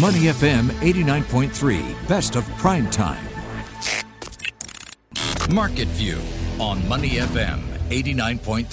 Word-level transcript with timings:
Money 0.00 0.20
FM 0.20 0.70
89.3, 0.80 2.08
best 2.08 2.34
of 2.34 2.48
prime 2.56 2.88
time. 2.88 3.22
Market 5.50 5.88
View 5.88 6.18
on 6.58 6.88
Money 6.88 7.16
FM 7.16 7.60
89.3. 7.90 8.64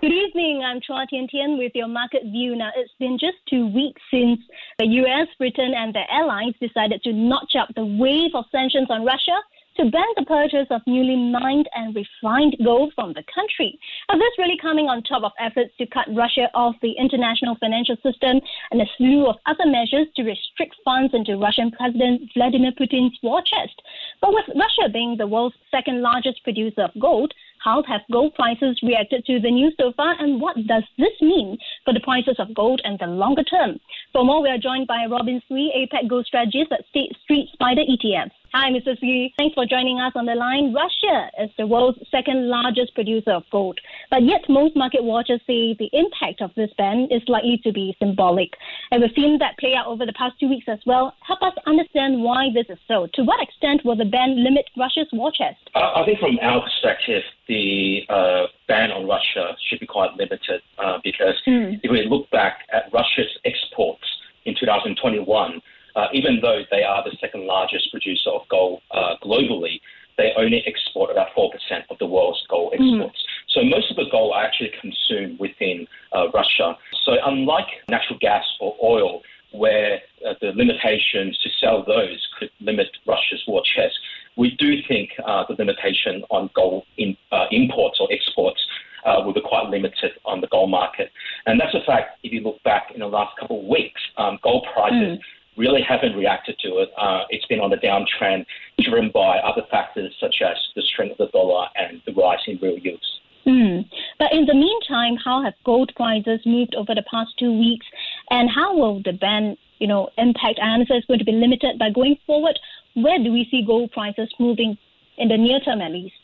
Good 0.00 0.12
evening. 0.12 0.64
I'm 0.64 0.80
Chua 0.80 1.06
Tian 1.06 1.28
Tian 1.28 1.56
with 1.56 1.70
your 1.76 1.86
market 1.86 2.24
view. 2.24 2.56
Now, 2.56 2.70
it's 2.74 2.92
been 2.98 3.16
just 3.16 3.36
two 3.48 3.68
weeks 3.68 4.02
since 4.12 4.40
the 4.80 4.86
US, 4.86 5.28
Britain, 5.38 5.72
and 5.76 5.94
their 5.94 6.10
allies 6.10 6.54
decided 6.60 7.00
to 7.04 7.12
notch 7.12 7.54
up 7.56 7.68
the 7.76 7.86
wave 7.86 8.34
of 8.34 8.44
sanctions 8.50 8.88
on 8.90 9.04
Russia 9.04 9.38
to 9.78 9.90
ban 9.90 10.10
the 10.16 10.24
purchase 10.24 10.66
of 10.70 10.82
newly 10.86 11.16
mined 11.16 11.68
and 11.74 11.94
refined 11.94 12.56
gold 12.64 12.92
from 12.94 13.12
the 13.12 13.22
country. 13.32 13.78
Now, 14.08 14.18
this 14.18 14.38
really 14.38 14.58
coming 14.60 14.88
on 14.88 15.02
top 15.02 15.22
of 15.22 15.32
efforts 15.38 15.70
to 15.78 15.86
cut 15.86 16.06
Russia 16.14 16.50
off 16.52 16.74
the 16.82 16.98
international 16.98 17.54
financial 17.60 17.96
system 18.02 18.40
and 18.70 18.82
a 18.82 18.86
slew 18.96 19.28
of 19.28 19.36
other 19.46 19.66
measures 19.66 20.08
to 20.16 20.24
restrict 20.24 20.74
funds 20.84 21.14
into 21.14 21.38
Russian 21.38 21.70
President 21.70 22.28
Vladimir 22.34 22.72
Putin's 22.72 23.16
war 23.22 23.40
chest. 23.40 23.80
But 24.20 24.34
with 24.34 24.46
Russia 24.48 24.90
being 24.92 25.16
the 25.16 25.28
world's 25.28 25.54
second 25.70 26.02
largest 26.02 26.42
producer 26.42 26.82
of 26.82 27.00
gold, 27.00 27.32
how 27.62 27.82
have 27.84 28.02
gold 28.10 28.34
prices 28.34 28.78
reacted 28.82 29.24
to 29.26 29.40
the 29.40 29.50
news 29.50 29.74
so 29.78 29.92
far, 29.96 30.14
and 30.18 30.40
what 30.40 30.56
does 30.66 30.84
this 30.96 31.14
mean 31.20 31.58
for 31.84 31.92
the 31.92 32.00
prices 32.00 32.36
of 32.38 32.54
gold 32.54 32.80
and 32.84 32.98
the 32.98 33.06
longer 33.06 33.42
term? 33.42 33.78
For 34.12 34.24
more, 34.24 34.42
we 34.42 34.48
are 34.48 34.58
joined 34.58 34.86
by 34.86 35.06
Robin 35.10 35.42
Tsui, 35.48 35.70
APAC 35.74 36.08
Gold 36.08 36.26
Strategist 36.26 36.72
at 36.72 36.86
State 36.90 37.16
Street 37.22 37.48
SPDR 37.60 37.84
ETF. 37.86 38.30
Hi, 38.54 38.70
Mr. 38.70 38.98
Tsui. 38.98 39.34
Thanks 39.36 39.52
for 39.54 39.66
joining 39.66 40.00
us 40.00 40.12
on 40.14 40.24
the 40.24 40.34
line. 40.34 40.72
Russia 40.72 41.30
is 41.38 41.50
the 41.58 41.66
world's 41.66 41.98
second 42.10 42.48
largest 42.48 42.94
producer 42.94 43.32
of 43.32 43.44
gold, 43.52 43.78
but 44.10 44.22
yet 44.22 44.40
most 44.48 44.74
market 44.74 45.04
watchers 45.04 45.40
say 45.46 45.74
the 45.78 45.90
impact 45.92 46.40
of 46.40 46.50
this 46.54 46.70
ban 46.78 47.08
is 47.10 47.20
likely 47.28 47.60
to 47.64 47.72
be 47.72 47.94
symbolic. 47.98 48.54
And 48.90 49.02
we've 49.02 49.12
seen 49.14 49.36
that 49.40 49.58
play 49.58 49.74
out 49.74 49.86
over 49.86 50.06
the 50.06 50.14
past 50.14 50.40
two 50.40 50.48
weeks 50.48 50.64
as 50.66 50.78
well. 50.86 51.14
Help 51.26 51.42
us 51.42 51.52
understand 51.66 52.22
why 52.22 52.48
this 52.54 52.64
is 52.70 52.78
so. 52.88 53.06
To 53.14 53.22
what 53.22 53.42
extent 53.42 53.84
will 53.84 53.96
the 53.96 54.06
ban 54.06 54.42
limit 54.42 54.64
Russia's 54.78 55.08
war 55.12 55.30
chest? 55.30 55.60
I 55.74 56.02
think 56.06 56.18
from 56.18 56.38
our 56.40 56.62
perspective, 56.62 57.24
the 57.48 58.06
uh, 58.08 58.46
ban 58.66 58.90
on 58.92 59.06
Russia 59.06 59.56
should 59.68 59.80
be 59.80 59.86
quite 59.86 60.14
limited 60.16 60.62
uh, 60.78 60.98
because 61.04 61.34
mm. 61.46 61.78
if 61.82 61.90
we 61.90 62.06
look 62.08 62.30
back 62.30 62.60
at 62.72 62.90
Russia's 62.94 63.28
exports 63.44 64.04
in 64.46 64.54
2021, 64.58 65.60
uh, 65.98 66.06
even 66.12 66.38
though 66.40 66.62
they 66.70 66.84
are 66.84 67.02
the 67.02 67.16
second 67.20 67.46
largest 67.46 67.90
producer 67.90 68.30
of 68.30 68.42
gold 68.48 68.80
uh, 68.92 69.14
globally, 69.22 69.80
they 70.16 70.32
only 70.36 70.62
export 70.64 71.10
about 71.10 71.28
4% 71.36 71.50
of 71.90 71.98
the 71.98 72.06
world's 72.06 72.44
gold 72.48 72.72
mm-hmm. 72.72 73.00
exports. 73.00 73.18
Mm. 73.18 73.52
So 73.54 73.64
most 73.64 73.90
of 73.90 73.96
the 73.96 74.06
gold 74.10 74.32
are 74.34 74.44
actually 74.44 74.72
consumed 74.80 75.40
within 75.40 75.88
uh, 76.14 76.30
Russia. 76.32 76.76
So 77.02 77.16
unlike 77.24 77.66
natural 77.88 78.18
gas 78.20 78.44
or 78.60 78.76
oil, 78.82 79.22
where 79.50 80.00
uh, 80.24 80.34
the 80.40 80.52
limitations 80.54 81.36
to 81.42 81.50
sell 81.60 81.82
those 81.84 82.24
could 82.38 82.50
limit 82.60 82.88
Russia's 83.06 83.42
war 83.48 83.62
chest, 83.74 83.98
we 84.36 84.54
do 84.56 84.76
think 84.86 85.10
uh, 85.26 85.44
the 85.48 85.54
limitation 85.54 86.22
on 86.30 86.50
gold 86.54 86.84
in, 86.96 87.16
uh, 87.32 87.46
imports 87.50 87.98
or 87.98 88.06
exports 88.12 88.60
uh, 89.04 89.20
will 89.24 89.32
be 89.32 89.40
quite 89.40 89.68
limited 89.68 90.12
on 90.24 90.40
the 90.40 90.46
gold 90.48 90.70
market. 90.70 91.10
And 91.46 91.58
that's 91.58 91.74
a 91.74 91.82
fact 91.84 92.18
if 92.22 92.32
you 92.32 92.40
look 92.42 92.62
back 92.62 92.92
in 92.92 93.00
the 93.00 93.06
last 93.06 93.36
couple 93.38 93.60
of 93.60 93.66
weeks, 93.66 94.00
um, 94.16 94.38
gold 94.44 94.66
prices 94.72 95.18
mm 95.18 95.20
really 95.58 95.82
haven't 95.82 96.16
reacted 96.16 96.56
to 96.60 96.78
it. 96.78 96.90
Uh, 96.96 97.24
it's 97.30 97.44
been 97.46 97.60
on 97.60 97.72
a 97.72 97.76
downtrend 97.76 98.46
driven 98.80 99.10
by 99.12 99.38
other 99.38 99.62
factors 99.70 100.14
such 100.20 100.36
as 100.42 100.56
the 100.76 100.82
strength 100.82 101.18
of 101.18 101.18
the 101.18 101.38
dollar 101.38 101.66
and 101.74 102.00
the 102.06 102.12
rise 102.14 102.38
in 102.46 102.58
real 102.62 102.78
yields. 102.78 103.20
Mm. 103.46 103.88
But 104.18 104.32
in 104.32 104.46
the 104.46 104.54
meantime, 104.54 105.16
how 105.24 105.42
have 105.42 105.54
gold 105.64 105.92
prices 105.96 106.40
moved 106.44 106.74
over 106.74 106.94
the 106.94 107.04
past 107.10 107.30
two 107.38 107.58
weeks, 107.58 107.86
and 108.30 108.48
how 108.50 108.76
will 108.76 109.02
the 109.02 109.12
ban, 109.12 109.56
you 109.78 109.86
know, 109.86 110.10
impact? 110.18 110.60
I 110.62 110.74
understand 110.74 110.98
it's 110.98 111.06
going 111.06 111.18
to 111.18 111.24
be 111.24 111.32
limited, 111.32 111.78
but 111.78 111.94
going 111.94 112.16
forward, 112.26 112.58
where 112.94 113.18
do 113.18 113.32
we 113.32 113.48
see 113.50 113.64
gold 113.66 113.90
prices 113.92 114.32
moving 114.38 114.76
in 115.16 115.28
the 115.28 115.36
near 115.36 115.60
term, 115.60 115.80
at 115.80 115.92
least? 115.92 116.14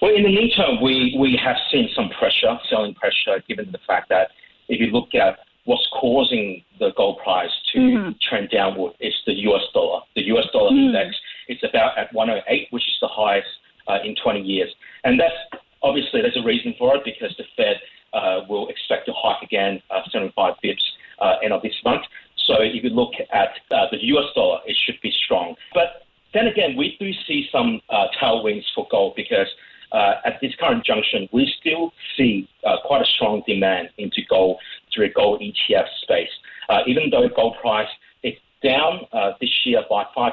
Well, 0.00 0.14
in 0.14 0.22
the 0.22 0.28
near 0.28 0.48
term, 0.50 0.80
we, 0.80 1.16
we 1.18 1.38
have 1.42 1.56
seen 1.70 1.88
some 1.94 2.10
pressure, 2.10 2.58
selling 2.70 2.94
pressure, 2.94 3.42
given 3.48 3.72
the 3.72 3.78
fact 3.86 4.08
that 4.10 4.28
if 4.68 4.80
you 4.80 4.86
look 4.86 5.14
at 5.14 5.38
what's 5.64 5.86
causing 5.92 6.64
the 6.78 6.92
gold 6.96 7.18
price 7.22 7.50
to 7.72 7.78
mm-hmm. 7.78 8.10
trend 8.28 8.50
downward 8.50 8.92
is 9.00 9.14
the 9.26 9.34
US 9.50 9.62
dollar. 9.72 10.00
The 10.16 10.22
US 10.34 10.46
dollar 10.52 10.72
mm. 10.72 10.86
index 10.86 11.16
is 11.48 11.58
about 11.62 11.96
at 11.98 12.12
108, 12.12 12.68
which 12.70 12.82
is 12.82 12.96
the 13.00 13.08
highest 13.08 13.48
uh, 13.88 13.98
in 14.04 14.14
20 14.22 14.40
years. 14.40 14.74
And 15.04 15.20
that's 15.20 15.62
obviously 15.82 16.22
there's 16.22 16.36
a 16.36 16.46
reason 16.46 16.74
for 16.78 16.96
it 16.96 17.04
because 17.04 17.34
the 17.36 17.44
Fed 17.56 17.80
uh, 18.12 18.40
will 18.48 18.68
expect 18.68 19.06
to 19.06 19.12
hike 19.16 19.42
again 19.42 19.80
uh, 19.90 20.02
75 20.10 20.54
bips 20.64 20.82
uh, 21.20 21.36
end 21.42 21.52
of 21.52 21.62
this 21.62 21.74
month. 21.84 22.02
So 22.36 22.54
if 22.58 22.82
you 22.82 22.90
look 22.90 23.12
at 23.32 23.50
uh, 23.70 23.86
the 23.90 24.02
US 24.14 24.26
dollar, 24.34 24.60
it 24.66 24.76
should 24.84 25.00
be 25.00 25.12
strong. 25.24 25.54
But 25.74 26.06
then 26.34 26.46
again, 26.46 26.76
we 26.76 26.96
do 26.98 27.12
see 27.26 27.48
some 27.52 27.80
uh, 27.88 28.06
tailwinds 28.20 28.64
for 28.74 28.86
gold 28.90 29.14
because 29.16 29.48
uh, 29.92 30.14
at 30.24 30.40
this 30.40 30.54
current 30.58 30.84
junction, 30.84 31.28
we 31.32 31.52
still 31.60 31.92
see 32.16 32.48
uh, 32.64 32.76
quite 32.84 33.02
a 33.02 33.04
strong 33.04 33.42
demand 33.46 33.90
into 33.98 34.22
gold 34.28 34.56
through 34.94 35.06
a 35.06 35.08
gold 35.10 35.40
ETF 35.40 35.86
space. 36.02 36.30
Uh, 36.68 36.80
even 36.86 37.10
though 37.10 37.28
gold 37.34 37.56
price 37.60 37.88
is 38.22 38.34
down 38.62 39.06
uh, 39.12 39.32
this 39.40 39.50
year 39.64 39.82
by 39.88 40.04
5%, 40.16 40.32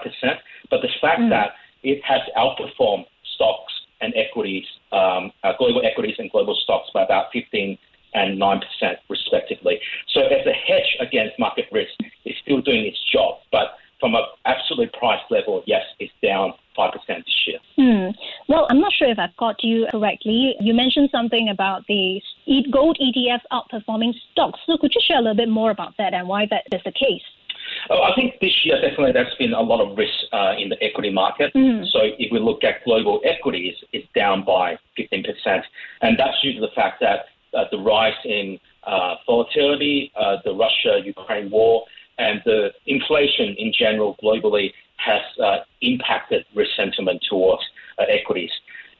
but 0.69 0.81
the 0.81 0.89
fact 1.01 1.21
mm. 1.21 1.29
that 1.29 1.53
it 1.83 2.01
has 2.03 2.21
outperformed 2.37 3.05
stocks 3.35 3.73
and 4.01 4.13
equities, 4.15 4.65
um, 4.91 5.31
uh, 5.43 5.53
global 5.57 5.81
equities 5.85 6.15
and 6.17 6.31
global 6.31 6.57
stocks 6.63 6.89
by 6.93 7.03
about 7.03 7.25
15 7.33 7.77
and 8.13 8.41
9% 8.41 8.61
respectively. 9.09 9.79
So 10.13 10.21
as 10.21 10.45
a 10.45 10.53
hedge 10.53 10.97
against 10.99 11.37
market 11.37 11.65
risk, 11.71 11.91
it's 12.25 12.39
still 12.41 12.61
doing 12.61 12.85
its 12.85 12.97
job. 13.11 13.39
But 13.51 13.75
from 13.99 14.15
an 14.15 14.23
absolute 14.45 14.91
price 14.93 15.21
level, 15.29 15.63
yes, 15.67 15.83
it's 15.99 16.13
down 16.23 16.53
5% 16.77 16.91
this 17.07 17.25
year. 17.45 17.59
Hmm. 17.75 18.11
Well, 18.47 18.65
I'm 18.69 18.79
not 18.79 18.93
sure 18.93 18.98
if 19.09 19.19
I've 19.19 19.35
got 19.37 19.63
you 19.63 19.87
correctly. 19.91 20.55
You 20.59 20.73
mentioned 20.73 21.09
something 21.11 21.49
about 21.49 21.85
the 21.87 22.21
gold 22.71 22.97
ETF 23.01 23.41
outperforming 23.51 24.13
stocks. 24.31 24.59
So 24.65 24.77
could 24.77 24.93
you 24.93 25.01
share 25.05 25.17
a 25.17 25.21
little 25.21 25.35
bit 25.35 25.49
more 25.49 25.71
about 25.71 25.95
that 25.97 26.13
and 26.13 26.27
why 26.27 26.47
that 26.49 26.63
is 26.71 26.81
the 26.83 26.91
case? 26.91 27.23
Oh, 27.89 28.01
I 28.01 28.13
think 28.15 28.39
this 28.39 28.65
year 28.65 28.79
definitely 28.81 29.11
there's 29.11 29.33
been 29.35 29.53
a 29.53 29.61
lot 29.61 29.79
of 29.79 29.97
risk 29.97 30.13
uh, 30.33 30.53
in 30.57 30.69
the 30.69 30.81
equity 30.83 31.11
market. 31.11 31.53
Mm. 31.53 31.85
So 31.91 31.99
if 32.17 32.31
we 32.31 32.39
look 32.39 32.63
at 32.63 32.83
global 32.83 33.21
equities, 33.23 33.75
it's 33.93 34.07
down 34.15 34.43
by 34.43 34.77
15%. 34.97 35.25
And 36.01 36.17
that's 36.17 36.41
due 36.41 36.53
to 36.53 36.61
the 36.61 36.71
fact 36.75 37.01
that 37.01 37.25
uh, 37.53 37.65
the 37.71 37.79
rise 37.79 38.13
in 38.25 38.59
uh, 38.83 39.15
volatility, 39.25 40.11
uh, 40.19 40.37
the 40.43 40.53
Russia-Ukraine 40.53 41.49
war, 41.49 41.85
and 42.17 42.41
the 42.45 42.71
inflation 42.85 43.55
in 43.57 43.71
general 43.77 44.17
globally 44.21 44.71
has 44.97 45.21
uh, 45.41 45.57
impacted 45.81 46.45
risk 46.53 46.71
sentiment 46.75 47.23
towards 47.29 47.63
uh, 47.97 48.03
equities. 48.09 48.51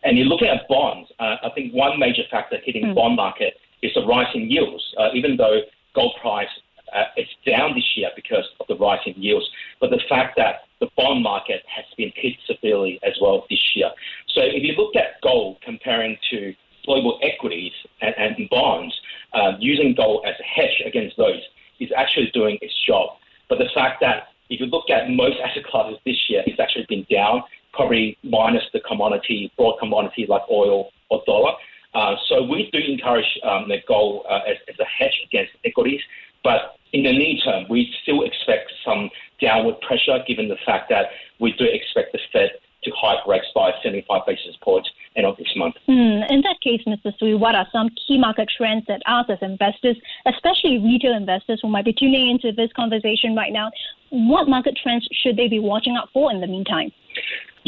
And 0.04 0.18
you're 0.18 0.28
looking 0.28 0.48
at 0.48 0.68
bonds. 0.68 1.10
Uh, 1.20 1.36
I 1.44 1.50
think 1.56 1.74
one 1.74 2.00
major 2.00 2.24
factor 2.32 2.58
hitting 2.64 2.84
mm. 2.84 2.90
the 2.90 2.94
bond 2.94 3.16
market 3.16 3.56
is 3.82 3.92
the 3.94 4.06
rise 4.06 4.28
in 4.34 4.50
yields. 4.50 4.84
Uh, 4.98 5.10
even 5.14 5.38
though 5.38 5.62
gold 5.96 6.16
price 6.22 6.48
uh, 6.96 7.06
is 7.18 7.28
down 7.46 7.76
this 7.76 7.86
year 7.96 8.10
because 8.16 8.46
of 8.60 8.68
the 8.68 8.76
rise 8.78 9.00
in 9.06 9.14
yields, 9.22 9.48
but 9.80 9.90
the 9.90 10.02
fact 10.10 10.36
that 10.38 10.62
the 10.80 10.88
bond 10.96 11.24
market 11.24 11.62
has 11.68 11.86
been 11.98 12.12
hit 12.16 12.34
severely 12.48 13.00
as 13.04 13.14
well 13.22 13.46
this 13.50 13.60
year. 13.76 13.90
So 14.34 14.42
if 14.42 14.64
you 14.64 14.74
look 14.78 14.96
at 14.96 15.22
gold 15.22 15.58
comparing 15.62 16.18
to 16.32 16.54
global 16.86 17.20
equities 17.22 17.74
and, 18.02 18.16
and 18.18 18.50
bonds, 18.50 18.96
uh, 19.34 19.54
using 19.60 19.94
gold 19.96 20.26
as 20.26 20.36
a 20.40 20.44
hedge 20.44 20.82
against 20.86 21.18
those 21.18 21.42
is 21.80 21.90
actually 21.96 22.32
doing 22.34 22.58
its 22.62 22.74
job. 22.88 23.10
But 23.50 23.60
the 23.60 23.70
fact 23.74 24.00
that 24.02 24.30
if 24.50 24.60
you 24.60 24.66
look 24.66 24.90
at 24.90 25.10
most 25.10 25.38
asset 25.44 25.64
classes 25.66 26.00
this 26.06 26.18
year, 26.30 26.44
it's 26.46 26.60
actually 26.60 26.86
been 26.90 27.06
down, 27.12 27.44
probably 27.74 28.18
minus 28.24 28.64
commodity, 29.00 29.52
broad 29.58 29.78
commodities 29.80 30.28
like 30.28 30.42
oil 30.52 30.90
or 31.10 31.22
dollar. 31.26 31.54
Uh, 31.94 32.16
so 32.28 32.44
we 32.44 32.70
do 32.72 32.80
encourage 32.80 33.26
um, 33.44 33.68
the 33.68 33.78
gold 33.88 34.26
uh, 34.30 34.40
as, 34.48 34.58
as, 34.68 34.76
a 34.80 34.86
hedge 34.86 35.18
against 35.26 35.52
equities, 35.66 36.02
but 36.44 36.76
in 36.94 37.04
the 37.04 37.12
near 37.12 37.38
term, 37.44 37.66
we 37.70 37.92
still 38.04 38.24
expect 38.24 38.72
some 38.86 39.10
downward 39.42 39.80
pressure 39.82 40.20
given 40.28 40.50
the 40.50 40.58
fact 40.66 40.90
that 40.90 41.08
we 41.40 41.52
do 41.54 41.66
expect 41.66 42.12
the 42.12 42.20
Fed 42.32 42.52
to 42.84 42.92
hike 42.96 43.26
rates 43.26 43.48
by 43.56 43.72
75 43.84 44.22
basis 44.28 44.56
points 44.62 44.90
end 45.16 45.26
of 45.26 45.36
this 45.38 45.52
month. 45.56 45.76
Mm, 45.88 46.30
in 46.32 46.42
that 46.42 46.58
case, 46.62 46.82
Mr. 46.88 47.12
Tsui, 47.18 47.38
what 47.38 47.56
are 47.56 47.68
some 47.72 47.90
key 48.08 48.18
market 48.18 48.50
trends 48.56 48.86
that 48.88 49.02
us 49.06 49.26
as 49.30 49.40
investors, 49.42 49.98
especially 50.26 50.78
retail 50.78 51.16
investors 51.16 51.60
who 51.62 51.70
might 51.70 51.86
be 51.86 51.94
tuning 51.94 52.30
into 52.30 52.52
this 52.52 52.72
conversation 52.76 53.36
right 53.36 53.52
now, 53.52 53.72
what 54.12 54.48
market 54.48 54.78
trends 54.82 55.08
should 55.12 55.38
they 55.38 55.48
be 55.48 55.60
watching 55.60 55.96
out 55.96 56.10
for 56.14 56.32
in 56.32 56.40
the 56.40 56.48
meantime? 56.48 56.92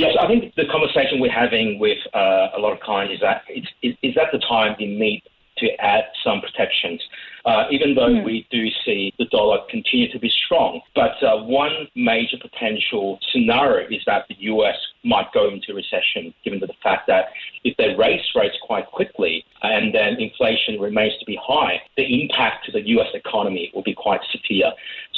Yes, 0.02 0.18
I 0.20 0.26
think 0.26 0.56
the 0.56 0.66
conversation 0.66 1.20
we're 1.20 1.32
having 1.32 1.78
with 1.78 2.00
uh, 2.16 2.58
a 2.58 2.60
lot 2.60 2.74
of 2.74 2.80
clients 2.80 3.14
is 3.14 3.20
that 3.22 3.44
it's, 3.48 3.68
it's 3.84 4.18
at 4.18 4.32
the 4.32 4.40
time 4.40 4.76
in 4.80 4.98
need 4.98 5.22
to 5.60 5.68
add 5.80 6.06
some 6.24 6.42
protections. 6.42 7.00
Uh, 7.46 7.66
even 7.72 7.96
though 7.96 8.10
mm. 8.10 8.24
we 8.24 8.48
do 8.52 8.68
see 8.86 9.14
the 9.18 9.26
dollar 9.26 9.60
continue 9.70 10.12
to 10.12 10.20
be 10.20 10.32
strong. 10.46 10.82
But 10.94 11.22
uh, 11.24 11.44
one 11.44 11.88
major 11.96 12.38
potential 12.40 13.20
scenario 13.32 13.88
is 13.88 14.02
that 14.06 14.26
the 14.28 14.36
US 14.42 14.76
might 15.04 15.32
go 15.34 15.50
into 15.50 15.74
recession, 15.74 16.34
given 16.44 16.60
the 16.60 16.70
fact 16.84 17.08
that 17.08 17.30
if 17.64 17.76
they 17.78 17.96
raise 17.98 18.22
rates 18.36 18.56
quite 18.62 18.86
quickly 18.88 19.44
and 19.64 19.94
then 19.94 20.18
inflation 20.20 20.80
remains 20.80 21.18
to 21.20 21.26
be 21.26 21.38
high, 21.42 21.82
the 21.98 22.22
impact 22.22 22.66
to 22.66 22.72
the 22.72 22.88
US 22.90 23.08
economy 23.14 23.72
will 23.74 23.84
be 23.84 23.96
quite 23.96 24.22
severe. 24.32 24.72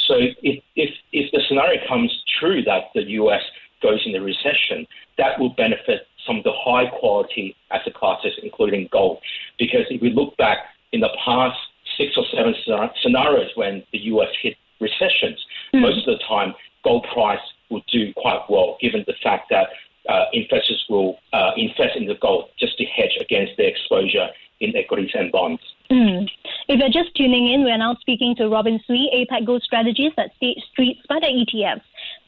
So 0.06 0.14
if, 0.16 0.62
if, 0.76 0.90
if 1.12 1.30
the 1.32 1.42
scenario 1.48 1.86
comes 1.86 2.10
true 2.40 2.62
that 2.64 2.84
the 2.94 3.02
US 3.20 3.42
goes 3.84 4.00
into 4.06 4.20
recession, 4.22 4.86
that 5.18 5.38
will 5.38 5.50
benefit 5.50 6.08
some 6.26 6.38
of 6.38 6.44
the 6.44 6.56
high 6.56 6.86
quality 6.98 7.54
asset 7.70 7.94
classes, 7.94 8.32
including 8.42 8.88
gold. 8.90 9.18
Because 9.58 9.84
if 9.90 10.00
we 10.00 10.10
look 10.10 10.36
back 10.38 10.58
in 10.92 11.00
the 11.00 11.10
past 11.22 11.58
six 11.98 12.16
or 12.16 12.24
seven 12.34 12.54
scenarios 13.02 13.50
when 13.54 13.84
the 13.92 13.98
US 14.14 14.30
hit 14.42 14.56
recessions, 14.80 15.38
mm. 15.74 15.82
most 15.82 16.08
of 16.08 16.18
the 16.18 16.24
time 16.26 16.54
gold 16.82 17.06
price 17.12 17.44
will 17.70 17.82
do 17.92 18.12
quite 18.16 18.40
well, 18.48 18.76
given 18.80 19.04
the 19.06 19.14
fact 19.22 19.50
that 19.50 19.68
uh, 20.08 20.24
investors 20.32 20.84
will 20.88 21.18
uh, 21.32 21.50
invest 21.56 21.96
in 21.96 22.06
the 22.06 22.16
gold 22.20 22.50
just 22.58 22.76
to 22.78 22.84
hedge 22.84 23.16
against 23.20 23.52
their 23.56 23.68
exposure 23.68 24.28
in 24.60 24.74
equities 24.76 25.10
and 25.14 25.32
bonds. 25.32 25.62
Mm. 25.90 26.28
If 26.68 26.80
you're 26.80 27.02
just 27.02 27.14
tuning 27.16 27.52
in, 27.52 27.64
we're 27.64 27.78
now 27.78 27.96
speaking 28.00 28.34
to 28.36 28.48
Robin 28.48 28.80
Tsui, 28.88 29.06
APAC 29.14 29.46
Gold 29.46 29.62
Strategies 29.62 30.12
at 30.16 30.34
State 30.36 30.58
Street 30.72 30.98
SPDR 31.10 31.44
ETFs. 31.44 31.82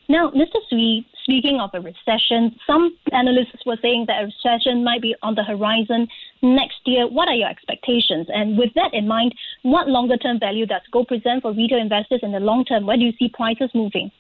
Now, 0.08 0.30
Mr. 0.30 0.56
Tsui, 0.70 1.04
speaking 1.22 1.60
of 1.60 1.70
a 1.74 1.80
recession, 1.80 2.56
some 2.66 2.96
analysts 3.12 3.64
were 3.66 3.78
saying 3.82 4.06
that 4.06 4.22
a 4.22 4.26
recession 4.26 4.84
might 4.84 5.02
be 5.02 5.14
on 5.22 5.34
the 5.34 5.42
horizon 5.42 6.06
next 6.42 6.78
year. 6.84 7.08
What 7.08 7.28
are 7.28 7.34
your 7.34 7.48
expectations? 7.48 8.28
And 8.28 8.56
with 8.56 8.72
that 8.74 8.94
in 8.94 9.08
mind, 9.08 9.34
what 9.62 9.88
longer 9.88 10.16
term 10.16 10.38
value 10.38 10.66
does 10.66 10.82
gold 10.92 11.08
present 11.08 11.42
for 11.42 11.52
retail 11.52 11.80
investors 11.80 12.20
in 12.22 12.32
the 12.32 12.40
long 12.40 12.64
term? 12.64 12.86
Where 12.86 12.96
do 12.96 13.02
you 13.02 13.12
see 13.18 13.28
prices 13.28 13.70
moving? 13.74 14.10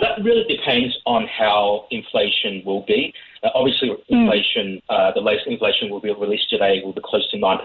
That 0.00 0.22
really 0.22 0.44
depends 0.44 0.96
on 1.06 1.26
how 1.26 1.86
inflation 1.90 2.62
will 2.64 2.84
be. 2.86 3.12
Uh, 3.42 3.48
obviously, 3.54 3.88
hmm. 3.88 4.14
inflation, 4.14 4.80
mm. 4.80 4.82
uh, 4.88 5.12
the 5.12 5.20
latest 5.20 5.48
inflation 5.48 5.90
will 5.90 6.00
be 6.00 6.12
released 6.12 6.48
today, 6.50 6.80
will 6.84 6.92
be 6.92 7.02
close 7.04 7.28
to 7.30 7.36
9%. 7.36 7.58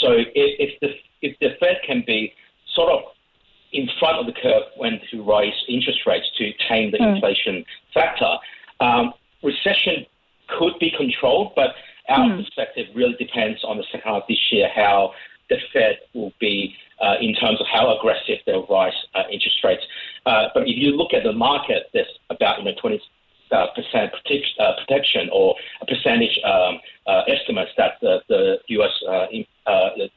So 0.00 0.12
if, 0.12 0.28
if, 0.34 0.80
the, 0.80 0.88
if 1.22 1.38
the 1.40 1.56
Fed 1.58 1.78
can 1.86 2.04
be 2.06 2.32
sort 2.74 2.92
of 2.92 3.00
front 4.06 4.20
of 4.20 4.26
the 4.26 4.40
curve 4.40 4.62
when 4.76 5.00
to 5.10 5.22
raise 5.22 5.54
interest 5.68 6.00
rates 6.06 6.26
to 6.38 6.52
tame 6.68 6.92
the 6.92 6.98
mm. 6.98 7.14
inflation 7.14 7.64
factor. 7.92 8.36
Um, 8.80 9.12
recession 9.42 10.06
could 10.58 10.74
be 10.78 10.92
controlled, 10.96 11.52
but 11.56 11.74
our 12.08 12.28
mm. 12.28 12.44
perspective 12.44 12.86
really 12.94 13.16
depends 13.18 13.64
on 13.64 13.78
the 13.78 13.84
second 13.90 14.02
half 14.04 14.22
of 14.22 14.28
this 14.28 14.38
year 14.52 14.68
how 14.74 15.12
the 15.50 15.56
Fed 15.72 15.98
will 16.14 16.32
be 16.40 16.74
uh, 17.00 17.14
in 17.20 17.34
terms 17.34 17.60
of 17.60 17.66
how 17.72 17.96
aggressive 17.96 18.38
they'll 18.46 18.66
rise 18.66 18.94
uh, 19.14 19.22
interest 19.30 19.56
rates. 19.64 19.82
Uh, 20.24 20.48
but 20.54 20.62
if 20.62 20.76
you 20.76 20.96
look 20.96 21.12
at 21.12 21.24
the 21.24 21.32
market, 21.32 21.90
there's 21.92 22.06
about 22.30 22.58
you 22.58 22.64
know 22.64 22.74
20 22.80 23.00
uh, 23.52 23.66
percent 23.74 24.12
uh, 24.58 24.72
protection 24.80 25.28
or 25.32 25.54
a 25.80 25.86
percentage 25.86 26.38
um, 26.44 26.78
uh, 27.06 27.22
estimates 27.28 27.70
that 27.76 27.92
the, 28.00 28.20
the 28.28 28.58
U.S. 28.68 28.90
In, 29.32 29.44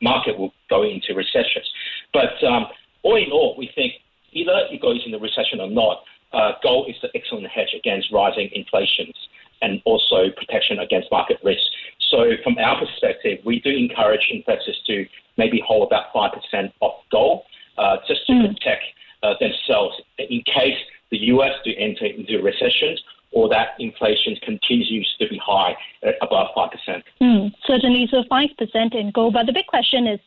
market 0.01 0.37
will 0.37 0.53
go 0.69 0.83
into 0.83 1.13
recessions. 1.13 1.69
But 2.13 2.43
um, 2.43 2.67
all 3.03 3.15
in 3.15 3.31
all, 3.31 3.55
we 3.57 3.71
think 3.75 3.93
either 4.31 4.53
it 4.71 4.81
goes 4.81 5.01
into 5.05 5.17
recession 5.19 5.59
or 5.59 5.69
not, 5.69 6.03
uh, 6.33 6.51
gold 6.61 6.89
is 6.89 6.95
an 7.01 7.09
excellent 7.15 7.47
hedge 7.47 7.73
against 7.75 8.11
rising 8.11 8.49
inflations 8.53 9.15
and 9.61 9.81
also 9.85 10.29
protection 10.37 10.79
against 10.79 11.11
market 11.11 11.37
risk. 11.43 11.63
So 12.09 12.31
from 12.43 12.57
our 12.57 12.79
perspective, 12.79 13.39
we 13.45 13.59
do 13.59 13.69
encourage 13.69 14.27
investors 14.31 14.79
to 14.87 15.05
maybe 15.37 15.61
hold 15.65 15.87
about 15.87 16.13
5% 16.13 16.71
of 16.81 16.91
gold 17.11 17.43
uh, 17.77 17.97
just 18.07 18.25
to 18.27 18.33
mm. 18.33 18.53
protect 18.53 18.83
uh, 19.23 19.33
themselves 19.39 19.95
in 20.17 20.41
case 20.43 20.77
the 21.11 21.17
US 21.33 21.53
do 21.65 21.71
enter 21.77 22.05
into 22.05 22.41
recessions 22.41 23.01
or 23.31 23.47
that 23.49 23.69
inflation 23.79 24.35
continues 24.41 25.07
to 25.19 25.27
be 25.27 25.37
high 25.37 25.75
at 26.03 26.15
above 26.21 26.47
5%. 26.55 27.03
Mm, 27.21 27.51
certainly, 27.65 28.07
so 28.09 28.23
5% 28.23 28.95
in 28.95 29.11
gold. 29.11 29.33
But 29.33 29.45
the 29.45 29.53
big 29.53 29.67
question 29.67 30.07
is 30.07 30.19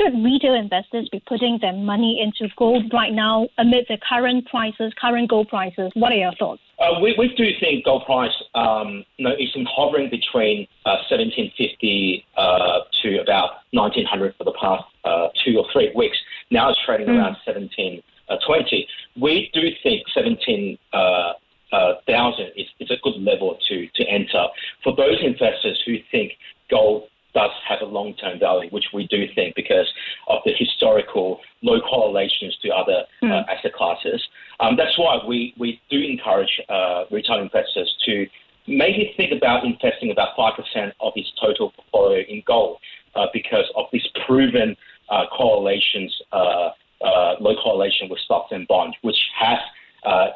should 0.00 0.14
retail 0.24 0.54
investors 0.54 1.08
be 1.10 1.22
putting 1.26 1.58
their 1.60 1.72
money 1.72 2.20
into 2.22 2.52
gold 2.56 2.84
right 2.92 3.12
now 3.12 3.48
amid 3.58 3.86
the 3.88 3.98
current 4.08 4.46
prices, 4.46 4.92
current 5.00 5.28
gold 5.28 5.48
prices? 5.48 5.90
What 5.94 6.12
are 6.12 6.16
your 6.16 6.34
thoughts? 6.34 6.62
Uh, 6.78 6.98
we, 7.00 7.14
we, 7.18 7.34
do 7.36 7.44
think 7.60 7.84
gold 7.84 8.04
price 8.06 8.32
um, 8.54 9.04
you 9.18 9.24
know, 9.24 9.34
is 9.38 9.50
hovering 9.68 10.08
between 10.08 10.66
uh, 10.86 11.04
1750 11.10 12.24
uh, 12.36 12.80
to 13.02 13.20
about 13.20 13.50
1900 13.72 14.34
for 14.36 14.44
the 14.44 14.54
past 14.58 14.84
uh, 15.04 15.28
two 15.44 15.58
or 15.58 15.66
three 15.72 15.92
weeks. 15.94 16.16
Now 16.50 16.70
it's 16.70 16.78
trading 16.84 17.06
mm. 17.06 17.18
around 17.18 17.36
1720. 17.44 18.88
We 19.20 19.50
do 19.52 19.60
think 19.82 20.06
17 20.14 20.78
thousand 20.90 21.36
uh, 21.72 22.12
uh, 22.12 22.32
is, 22.56 22.66
is 22.80 22.90
a 22.90 22.96
good 23.02 23.20
level 23.20 23.58
to, 23.68 23.86
to 23.94 24.04
enter. 24.08 24.46
For 24.82 24.96
those 24.96 25.18
investors 25.22 25.82
who 25.84 25.96
think 26.10 26.32
gold 26.70 27.10
does 27.34 27.50
have 27.68 27.80
a 27.82 27.84
long 27.84 28.14
term 28.14 28.38
value, 28.38 28.70
which 28.70 28.86
we 28.92 29.06
do 29.06 29.26
think 29.34 29.54
because 29.54 29.86
of 30.28 30.40
the 30.44 30.52
historical 30.56 31.40
low 31.62 31.80
correlations 31.80 32.56
to 32.62 32.70
other 32.70 33.04
mm. 33.22 33.30
uh, 33.30 33.44
asset 33.50 33.72
classes. 33.72 34.22
Um, 34.60 34.76
that's 34.76 34.98
why 34.98 35.18
we, 35.26 35.54
we 35.58 35.80
do 35.90 36.00
encourage 36.00 36.60
uh, 36.68 37.04
retail 37.10 37.40
investors 37.40 37.94
to 38.06 38.26
maybe 38.66 39.12
think 39.16 39.32
about 39.32 39.64
investing 39.64 40.10
about 40.10 40.36
5% 40.36 40.92
of 41.00 41.12
his 41.14 41.26
total 41.40 41.72
portfolio 41.72 42.24
in 42.28 42.42
gold 42.46 42.78
uh, 43.14 43.26
because 43.32 43.64
of 43.76 43.86
this 43.92 44.06
proven 44.26 44.76
uh, 45.08 45.24
correlations, 45.36 46.14
uh, 46.32 46.70
uh, 47.02 47.34
low 47.40 47.54
correlation 47.62 48.08
with 48.08 48.20
stocks 48.20 48.52
and 48.52 48.66
bonds, 48.68 48.96
which 49.02 49.18
has 49.38 49.58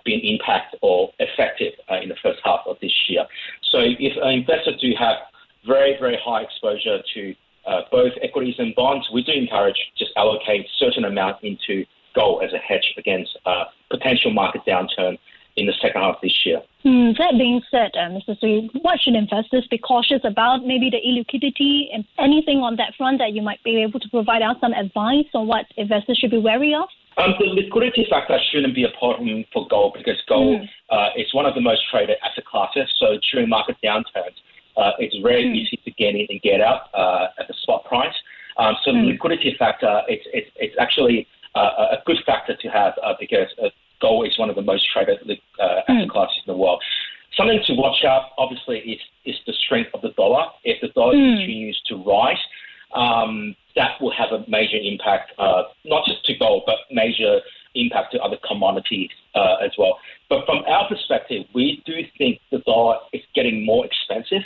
been 0.04 0.20
impact 0.20 0.74
or 0.82 1.10
effective 1.18 1.72
in 2.02 2.08
the 2.08 2.16
first 2.22 2.40
half 2.44 2.60
of 2.66 2.76
this 2.80 2.92
year. 3.08 3.24
So 3.70 3.78
if 3.80 4.12
an 4.22 4.30
investor 4.30 4.72
do 4.80 4.92
have 4.98 5.16
very, 5.66 5.96
very 5.98 6.18
high 6.22 6.42
exposure 6.42 6.98
to 7.14 7.34
uh, 7.66 7.80
both 7.90 8.12
equities 8.22 8.54
and 8.58 8.74
bonds, 8.74 9.08
we 9.12 9.22
do 9.22 9.32
encourage 9.32 9.76
just 9.98 10.10
allocate 10.16 10.66
certain 10.78 11.04
amount 11.04 11.42
into 11.42 11.84
gold 12.14 12.42
as 12.44 12.52
a 12.52 12.58
hedge 12.58 12.94
against 12.96 13.36
uh, 13.46 13.64
potential 13.90 14.32
market 14.32 14.62
downturn 14.66 15.18
in 15.56 15.66
the 15.66 15.72
second 15.80 16.02
half 16.02 16.16
of 16.16 16.20
this 16.22 16.34
year. 16.44 16.60
Mm, 16.84 17.16
that 17.16 17.32
being 17.38 17.62
said, 17.70 17.92
uh, 17.94 18.10
Mr. 18.10 18.36
Tsui, 18.38 18.68
what 18.82 19.00
should 19.00 19.14
investors 19.14 19.66
be 19.70 19.78
cautious 19.78 20.20
about? 20.24 20.66
Maybe 20.66 20.90
the 20.90 20.98
illiquidity 20.98 21.86
and 21.94 22.04
anything 22.18 22.58
on 22.58 22.76
that 22.76 22.92
front 22.98 23.18
that 23.18 23.32
you 23.32 23.42
might 23.42 23.62
be 23.62 23.82
able 23.82 24.00
to 24.00 24.08
provide 24.08 24.42
us 24.42 24.56
some 24.60 24.72
advice 24.72 25.30
on 25.32 25.46
what 25.46 25.66
investors 25.76 26.18
should 26.18 26.32
be 26.32 26.38
wary 26.38 26.74
of? 26.74 26.88
Um, 27.16 27.34
the 27.38 27.46
liquidity 27.46 28.06
factor 28.10 28.36
shouldn't 28.50 28.74
be 28.74 28.82
a 28.82 28.90
problem 28.98 29.44
for 29.52 29.66
gold 29.68 29.94
because 29.96 30.20
gold 30.28 30.62
mm. 30.62 30.68
uh, 30.90 31.10
is 31.16 31.32
one 31.32 31.46
of 31.46 31.54
the 31.54 31.60
most 31.60 31.82
traded 31.90 32.16
asset 32.22 32.44
classes. 32.44 32.92
So 32.98 33.16
during 33.32 33.48
market 33.48 33.76
downturns, 33.82 34.34
uh, 34.76 34.92
it's 34.98 35.16
very 35.22 35.44
mm. 35.44 35.54
easy 35.54 35.78
to 35.84 35.90
get 35.92 36.14
in 36.14 36.26
and 36.28 36.40
get 36.42 36.60
out 36.60 36.92
uh, 36.94 37.28
at 37.38 37.48
the 37.48 37.54
spot 37.62 37.84
price. 37.84 38.14
Um, 38.56 38.74
so 38.84 38.90
mm. 38.90 39.02
the 39.02 39.12
liquidity 39.12 39.54
factor, 39.58 40.02
it's, 40.08 40.26
it's, 40.32 40.50
it's 40.56 40.74
actually 40.78 41.26
uh, 41.54 41.92
a 41.92 41.96
good 42.06 42.18
factor 42.26 42.56
to 42.56 42.68
have 42.68 42.94
uh, 43.02 43.14
because 43.18 43.48
uh, 43.62 43.68
gold 44.00 44.26
is 44.26 44.38
one 44.38 44.50
of 44.50 44.56
the 44.56 44.62
most 44.62 44.86
traded 44.92 45.18
uh, 45.60 45.80
asset 45.88 46.08
mm. 46.08 46.10
classes 46.10 46.36
in 46.46 46.52
the 46.52 46.58
world. 46.58 46.82
Something 47.36 47.60
to 47.66 47.74
watch 47.74 48.04
out, 48.04 48.30
obviously, 48.38 48.78
is, 48.78 49.00
is 49.24 49.36
the 49.46 49.52
strength 49.64 49.90
of 49.94 50.02
the 50.02 50.10
dollar. 50.10 50.46
If 50.62 50.80
the 50.80 50.88
dollar 50.88 51.14
mm. 51.14 51.36
continues 51.36 51.80
to 51.88 51.96
rise, 51.96 52.38
um, 52.94 53.56
that 53.74 54.00
will 54.00 54.12
have 54.12 54.30
a 54.30 54.44
major 54.48 54.76
impact, 54.76 55.32
not 55.38 56.06
just 56.06 56.24
to 56.26 56.34
gold, 56.36 56.62
but 56.64 56.76
major 56.92 57.40
impact 57.74 58.12
to 58.12 58.20
other 58.20 58.36
commodities 58.46 59.10
uh, 59.34 59.56
as 59.64 59.72
well. 59.78 59.98
But 60.28 60.46
from 60.46 60.62
our 60.66 60.88
perspective, 60.88 61.44
we 61.54 61.82
do 61.84 61.94
think 62.18 62.40
the 62.50 62.58
dollar 62.58 62.98
is 63.12 63.22
getting 63.34 63.64
more 63.64 63.84
expensive 63.84 64.42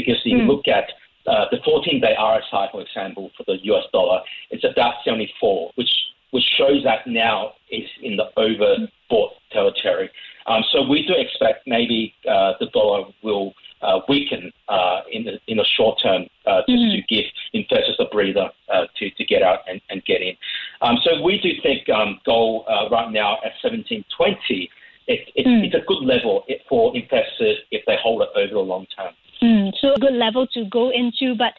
because 0.00 0.20
if 0.24 0.32
you 0.32 0.38
mm. 0.38 0.48
look 0.48 0.68
at 0.68 0.84
uh, 1.26 1.46
the 1.50 1.58
14-day 1.58 2.14
RSI, 2.18 2.70
for 2.72 2.80
example, 2.80 3.30
for 3.36 3.44
the 3.44 3.58
US 3.72 3.84
dollar, 3.92 4.20
it's 4.50 4.64
about 4.64 4.94
74, 5.04 5.72
which 5.74 5.90
which 6.30 6.44
shows 6.56 6.84
that 6.84 7.06
now 7.06 7.54
is 7.70 7.88
in 8.02 8.16
the 8.16 8.26
overbought 8.36 9.30
territory. 9.50 10.08
Um, 10.46 10.62
so 10.70 10.86
we 10.86 11.04
do 11.04 11.14
expect 11.16 11.66
maybe 11.66 12.14
uh, 12.28 12.52
the 12.60 12.66
dollar 12.66 13.08
will 13.22 13.52
uh, 13.82 14.00
weaken 14.08 14.52
uh, 14.68 15.00
in 15.10 15.24
the 15.24 15.38
in 15.46 15.56
the 15.56 15.64
short 15.64 16.00
term 16.02 16.26
uh, 16.46 16.60
just 16.68 16.82
mm-hmm. 16.82 16.96
to 16.96 17.02
give 17.08 17.24
investors 17.52 17.96
a 17.98 18.04
breather 18.06 18.48
uh, 18.72 18.84
to 18.96 19.10
to 19.10 19.24
get 19.24 19.42
out 19.42 19.60
and, 19.68 19.80
and 19.90 20.04
get 20.04 20.20
in. 20.20 20.36
Um, 20.82 20.98
so 21.02 21.22
we 21.22 21.40
do 21.40 21.50
think 21.62 21.88
um, 21.88 22.20
gold 22.24 22.66
uh, 22.68 22.88
right 22.90 23.10
now 23.10 23.34
at 23.44 23.52
1720. 23.62 24.70
It, 25.06 25.28
it, 25.34 25.46
mm. 25.46 25.64
It's 25.64 25.74
a 25.74 25.84
good 25.86 26.04
level 26.04 26.44
for 26.68 26.96
investors 26.96 27.58
if 27.72 27.84
they 27.86 27.96
hold 28.00 28.22
it 28.22 28.28
over 28.36 28.54
the 28.54 28.60
long 28.60 28.86
term. 28.96 29.12
Mm, 29.42 29.72
so 29.80 29.94
a 29.94 29.98
good 29.98 30.14
level 30.14 30.46
to 30.48 30.64
go 30.66 30.90
into, 30.90 31.34
but 31.34 31.54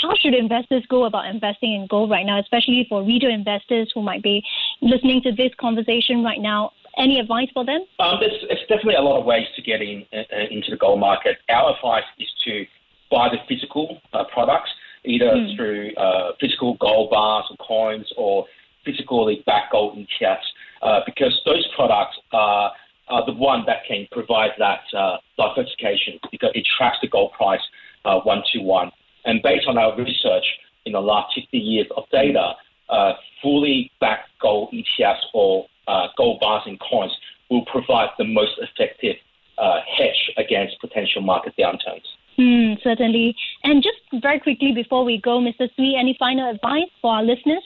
how 0.00 0.12
should 0.20 0.34
investors 0.34 0.84
go 0.88 1.04
about 1.04 1.26
investing 1.26 1.72
in 1.72 1.86
gold 1.86 2.10
right 2.10 2.26
now, 2.26 2.40
especially 2.40 2.86
for 2.88 3.02
retail 3.02 3.30
investors 3.30 3.90
who 3.94 4.02
might 4.02 4.22
be 4.22 4.42
listening 4.80 5.22
to 5.22 5.32
this 5.32 5.50
conversation 5.58 6.22
right 6.22 6.40
now? 6.40 6.72
Any 6.96 7.18
advice 7.18 7.48
for 7.52 7.64
them? 7.64 7.84
Um, 7.98 8.18
there's, 8.20 8.40
there's, 8.48 8.60
definitely 8.68 8.94
a 8.94 9.02
lot 9.02 9.18
of 9.18 9.24
ways 9.24 9.46
to 9.56 9.62
get 9.62 9.82
in 9.82 10.04
uh, 10.12 10.22
into 10.50 10.70
the 10.70 10.76
gold 10.76 11.00
market. 11.00 11.38
Our 11.48 11.74
advice 11.74 12.04
is 12.18 12.28
to 12.44 12.64
buy 13.10 13.30
the 13.30 13.38
physical 13.48 14.00
uh, 14.12 14.24
products 14.32 14.70
either 15.04 15.26
mm. 15.26 15.56
through 15.56 15.92
uh, 15.96 16.32
physical 16.40 16.76
gold 16.80 17.10
bars 17.10 17.44
or 17.50 17.56
coins 17.66 18.10
or 18.16 18.46
physically 18.84 19.42
backed 19.46 19.72
gold 19.72 19.98
ETFs, 19.98 20.38
uh, 20.82 21.00
because 21.06 21.40
those 21.44 21.66
products 21.74 22.16
are, 22.32 22.70
are 23.08 23.26
the 23.26 23.32
one 23.32 23.64
that 23.66 23.84
can 23.88 24.06
provide 24.12 24.50
that 24.58 24.80
uh, 24.96 25.16
diversification 25.36 26.18
because 26.30 26.50
it 26.54 26.66
tracks 26.76 26.98
the 27.02 27.08
gold 27.08 27.32
price 27.32 27.60
uh, 28.04 28.20
one 28.20 28.42
to 28.52 28.60
one. 28.60 28.90
And 29.24 29.42
based 29.42 29.66
on 29.66 29.78
our 29.78 29.96
research 29.96 30.44
in 30.84 30.92
the 30.92 31.00
last 31.00 31.34
50 31.34 31.56
years 31.58 31.86
of 31.96 32.04
data, 32.12 32.52
uh, 32.88 33.12
fully 33.42 33.90
backed 34.00 34.28
gold 34.40 34.72
ETFs 34.72 35.24
or 35.32 35.66
uh, 35.88 36.08
gold 36.16 36.40
bars 36.40 36.62
and 36.66 36.78
coins 36.80 37.12
will 37.50 37.64
provide 37.66 38.08
the 38.18 38.24
most 38.24 38.52
effective 38.58 39.16
uh, 39.58 39.80
hedge 39.96 40.32
against 40.36 40.80
potential 40.80 41.22
market 41.22 41.54
downturns. 41.58 42.04
Mm, 42.38 42.82
certainly. 42.82 43.36
And 43.62 43.82
just 43.82 44.22
very 44.22 44.40
quickly 44.40 44.72
before 44.72 45.04
we 45.04 45.20
go, 45.20 45.40
Mr. 45.40 45.72
Swee, 45.76 45.96
any 45.98 46.16
final 46.18 46.50
advice 46.50 46.90
for 47.00 47.14
our 47.14 47.22
listeners? 47.22 47.62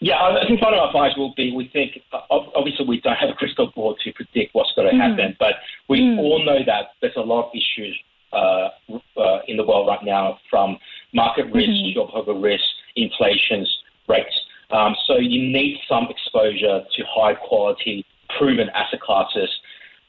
Yeah, 0.00 0.20
I 0.20 0.46
think 0.46 0.60
one 0.60 0.74
of 0.74 0.80
our 0.80 0.88
advice 0.88 1.16
will 1.16 1.34
be 1.36 1.54
we 1.54 1.68
think, 1.68 2.00
obviously, 2.30 2.86
we 2.86 3.00
don't 3.00 3.16
have 3.16 3.30
a 3.30 3.34
crystal 3.34 3.70
ball 3.74 3.96
to 4.04 4.12
predict 4.12 4.54
what's 4.54 4.72
going 4.76 4.88
to 4.88 4.94
mm. 4.94 5.00
happen, 5.00 5.36
but 5.38 5.54
we 5.88 6.00
mm. 6.00 6.18
all 6.18 6.44
know 6.44 6.58
that 6.66 6.92
there's 7.00 7.16
a 7.16 7.20
lot 7.20 7.46
of 7.46 7.52
issues 7.54 7.98
uh, 8.32 8.68
uh, 9.16 9.38
in 9.46 9.56
the 9.56 9.64
world 9.64 9.86
right 9.86 10.04
now 10.04 10.38
from 10.50 10.76
market 11.12 11.44
risk, 11.52 11.68
mm-hmm. 11.68 11.98
geopolitical 11.98 12.42
risk, 12.42 12.64
inflation 12.96 13.66
rates. 14.08 14.40
Um, 14.70 14.96
so 15.06 15.16
you 15.16 15.40
need 15.40 15.78
some 15.88 16.08
exposure 16.10 16.82
to 16.96 17.04
high 17.08 17.34
quality, 17.34 18.04
proven 18.36 18.68
asset 18.70 19.00
classes. 19.00 19.48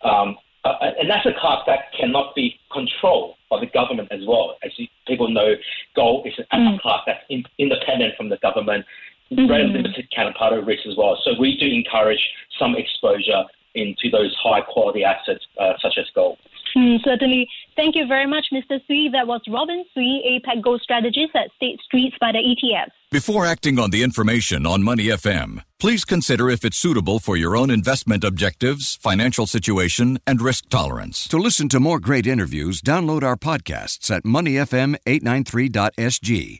Um, 0.02 0.38
uh, 0.64 0.74
an 0.82 1.12
asset 1.12 1.38
class 1.38 1.60
that 1.68 1.94
cannot 1.98 2.34
be 2.34 2.60
controlled 2.72 3.36
by 3.52 3.60
the 3.60 3.68
government 3.68 4.10
as 4.12 4.22
well. 4.28 4.58
As 4.64 4.72
people 5.06 5.30
know, 5.30 5.54
gold 5.96 6.26
is 6.26 6.34
an 6.40 6.46
asset 6.52 6.80
mm. 6.80 6.82
class 6.82 7.02
that's 7.06 7.24
in, 7.30 7.44
independent 7.60 8.16
from 8.18 8.30
the 8.30 8.38
government, 8.38 8.84
mm-hmm. 9.32 9.48
very 9.48 9.68
limited 9.68 10.08
counterparty 10.18 10.66
risk 10.66 10.88
as 10.88 10.96
well. 10.98 11.18
So 11.24 11.32
we 11.40 11.58
do 11.58 11.68
encourage 11.68 12.26
some 12.60 12.76
exposure 12.76 13.44
into 13.76 14.10
those 14.10 14.36
high 14.42 14.62
quality 14.62 15.04
assets 15.04 15.46
uh, 15.60 15.74
such 15.82 15.98
as 15.98 16.06
gold. 16.16 16.38
Mm, 16.76 17.04
certainly. 17.04 17.48
Thank 17.76 17.96
you 17.96 18.06
very 18.06 18.28
much, 18.28 18.48
Mr. 18.52 18.86
Swee. 18.86 19.10
That 19.12 19.26
was 19.28 19.42
Robin 19.48 19.84
Swee, 19.94 20.42
APAC 20.46 20.62
Gold 20.62 20.82
Strategist 20.82 21.34
at 21.36 21.50
State 21.56 21.80
Streets 21.82 22.18
by 22.20 22.34
the 22.34 22.40
ETF. 22.40 22.90
Before 23.12 23.46
acting 23.46 23.80
on 23.80 23.92
the 23.92 24.04
information 24.04 24.66
on 24.66 24.84
Money 24.84 25.06
FM, 25.06 25.64
please 25.80 26.04
consider 26.04 26.50
if 26.50 26.66
it's 26.66 26.76
suitable 26.76 27.20
for 27.20 27.38
your 27.38 27.56
own 27.56 27.70
investment 27.70 28.26
objectives, 28.26 28.98
financial 28.98 29.48
situation, 29.48 30.20
and 30.28 30.42
risk 30.42 30.68
tolerance. 30.68 31.30
To 31.30 31.38
listen 31.38 31.70
to 31.70 31.80
more 31.80 32.02
great 32.02 32.28
interviews, 32.28 32.82
download 32.82 33.24
our 33.24 33.38
podcasts 33.38 34.12
at 34.12 34.24
moneyfm893.sg 34.24 36.60